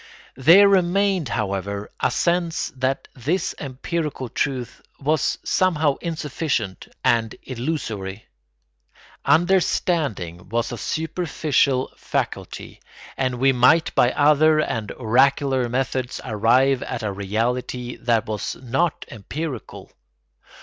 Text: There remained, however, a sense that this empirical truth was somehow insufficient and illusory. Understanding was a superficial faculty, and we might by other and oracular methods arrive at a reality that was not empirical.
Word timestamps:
There 0.35 0.67
remained, 0.67 1.29
however, 1.29 1.91
a 1.99 2.09
sense 2.09 2.73
that 2.75 3.07
this 3.13 3.53
empirical 3.59 4.29
truth 4.29 4.81
was 4.99 5.37
somehow 5.45 5.97
insufficient 6.01 6.87
and 7.03 7.35
illusory. 7.43 8.25
Understanding 9.25 10.49
was 10.49 10.71
a 10.71 10.77
superficial 10.79 11.93
faculty, 11.97 12.81
and 13.15 13.35
we 13.35 13.51
might 13.51 13.93
by 13.93 14.11
other 14.13 14.57
and 14.57 14.91
oracular 14.93 15.69
methods 15.69 16.19
arrive 16.25 16.81
at 16.81 17.03
a 17.03 17.11
reality 17.13 17.95
that 17.97 18.25
was 18.25 18.55
not 18.55 19.05
empirical. 19.09 19.91